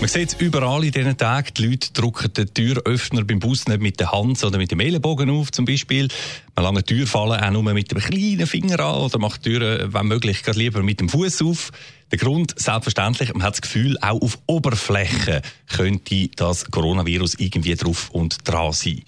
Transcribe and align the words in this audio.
man 0.00 0.08
sieht 0.08 0.30
es 0.30 0.40
überall 0.40 0.84
in 0.84 0.92
diesen 0.92 1.16
Tagen. 1.16 1.48
Die 1.56 1.66
Leute 1.66 1.92
drücken 1.92 2.32
den 2.32 2.52
Türöffner 2.52 3.24
beim 3.24 3.38
Bus 3.38 3.66
nicht 3.66 3.80
mit 3.80 4.00
der 4.00 4.12
Hand, 4.12 4.38
sondern 4.38 4.60
mit 4.60 4.70
dem 4.70 4.80
Ellenbogen 4.80 5.30
auf, 5.30 5.52
zum 5.52 5.64
Beispiel. 5.64 6.08
Man 6.54 6.64
lange 6.64 6.84
Türfallen 6.84 7.42
auch 7.42 7.50
nur 7.50 7.62
mit 7.72 7.90
dem 7.90 7.98
kleinen 7.98 8.46
Finger 8.46 8.80
an 8.80 9.02
oder 9.02 9.18
macht 9.18 9.44
die 9.44 9.50
Türen, 9.50 9.92
wenn 9.92 10.06
möglich, 10.06 10.42
lieber 10.54 10.82
mit 10.82 11.00
dem 11.00 11.08
Fuß 11.08 11.42
auf. 11.42 11.70
Der 12.10 12.18
Grund, 12.18 12.54
selbstverständlich, 12.56 13.32
man 13.34 13.42
hat 13.42 13.54
das 13.54 13.62
Gefühl, 13.62 13.96
auch 14.00 14.20
auf 14.20 14.38
Oberflächen 14.46 15.40
könnte 15.68 16.28
das 16.36 16.70
Coronavirus 16.70 17.34
irgendwie 17.34 17.74
drauf 17.74 18.10
und 18.10 18.38
dran 18.48 18.72
sein. 18.72 19.02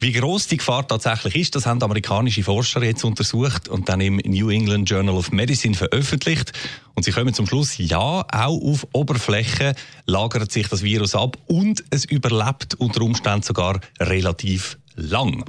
Wie 0.00 0.12
groß 0.12 0.46
die 0.46 0.58
Gefahr 0.58 0.86
tatsächlich 0.86 1.34
ist, 1.34 1.56
das 1.56 1.66
haben 1.66 1.82
amerikanische 1.82 2.44
Forscher 2.44 2.84
jetzt 2.84 3.02
untersucht 3.02 3.68
und 3.68 3.88
dann 3.88 4.00
im 4.00 4.20
New 4.24 4.48
England 4.48 4.88
Journal 4.88 5.16
of 5.16 5.32
Medicine 5.32 5.74
veröffentlicht. 5.74 6.52
Und 6.94 7.02
sie 7.02 7.10
kommen 7.10 7.34
zum 7.34 7.48
Schluss, 7.48 7.78
ja, 7.78 7.98
auch 7.98 8.62
auf 8.62 8.86
Oberflächen 8.92 9.74
lagert 10.06 10.52
sich 10.52 10.68
das 10.68 10.84
Virus 10.84 11.16
ab 11.16 11.36
und 11.46 11.82
es 11.90 12.04
überlebt 12.04 12.76
unter 12.76 13.00
Umständen 13.00 13.42
sogar 13.42 13.80
relativ 13.98 14.78
lang. 14.94 15.44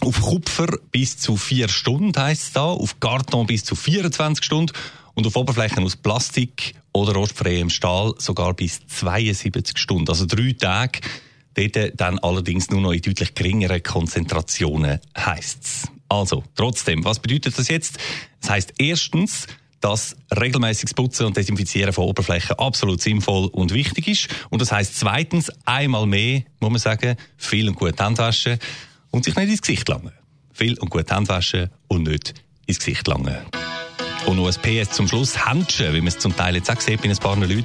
Auf 0.00 0.20
Kupfer 0.20 0.78
bis 0.92 1.18
zu 1.18 1.36
vier 1.36 1.68
Stunden 1.68 2.16
heißt 2.16 2.42
es 2.42 2.52
da, 2.52 2.66
auf 2.66 3.00
Karton 3.00 3.48
bis 3.48 3.64
zu 3.64 3.74
24 3.74 4.44
Stunden 4.44 4.72
und 5.14 5.26
auf 5.26 5.34
Oberflächen 5.34 5.82
aus 5.82 5.96
Plastik 5.96 6.76
oder 6.92 7.14
rostfreiem 7.14 7.68
Stahl 7.68 8.14
sogar 8.18 8.54
bis 8.54 8.78
72 8.86 9.76
Stunden, 9.76 10.08
also 10.08 10.24
drei 10.24 10.52
Tage 10.52 11.00
Dort 11.54 11.92
dann 12.00 12.18
allerdings 12.18 12.70
nur 12.70 12.80
noch 12.80 12.92
in 12.92 13.02
deutlich 13.02 13.34
geringeren 13.34 13.82
Konzentrationen 13.82 15.00
heisst's. 15.16 15.88
Also, 16.08 16.44
trotzdem, 16.54 17.04
was 17.04 17.18
bedeutet 17.18 17.58
das 17.58 17.68
jetzt? 17.68 17.98
Das 18.40 18.50
heißt 18.50 18.74
erstens, 18.78 19.46
dass 19.80 20.16
regelmäßiges 20.34 20.94
Putzen 20.94 21.26
und 21.26 21.36
Desinfizieren 21.36 21.92
von 21.92 22.04
Oberflächen 22.04 22.58
absolut 22.58 23.00
sinnvoll 23.00 23.46
und 23.46 23.72
wichtig 23.72 24.08
ist. 24.08 24.28
Und 24.50 24.60
das 24.60 24.72
heißt 24.72 24.98
zweitens, 24.98 25.52
einmal 25.64 26.06
mehr, 26.06 26.42
muss 26.60 26.70
man 26.70 26.78
sagen, 26.78 27.16
viel 27.36 27.68
und 27.68 27.76
gut 27.76 28.00
Handwaschen 28.00 28.58
und 29.10 29.24
sich 29.24 29.36
nicht 29.36 29.50
ins 29.50 29.62
Gesicht 29.62 29.88
langen. 29.88 30.12
Viel 30.52 30.78
und 30.78 30.90
gut 30.90 31.10
Handwaschen 31.10 31.70
und 31.86 32.04
nicht 32.08 32.34
ins 32.66 32.78
Gesicht 32.78 33.06
langen. 33.06 33.36
Und 34.26 34.36
noch 34.36 34.48
ein 34.48 34.54
PS 34.60 34.90
zum 34.90 35.06
Schluss, 35.06 35.46
Händchen, 35.46 35.94
wie 35.94 36.00
man 36.00 36.08
es 36.08 36.18
zum 36.18 36.36
Teil 36.36 36.56
jetzt 36.56 36.70
auch 36.70 36.80
sieht 36.80 37.00
bei 37.00 37.08
ein 37.08 37.16
paar 37.16 37.36
Leuten. 37.36 37.64